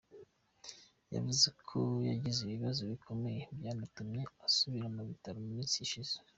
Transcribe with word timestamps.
Yavuze 1.13 1.47
ko 1.67 1.79
yagize 2.09 2.39
ibibazo 2.43 2.81
bikomeye 2.91 3.41
byanatumye 3.59 4.21
asubira 4.47 4.87
mu 4.95 5.01
bitaro 5.09 5.37
mu 5.43 5.51
minsi 5.57 5.75
ishize. 5.85 6.15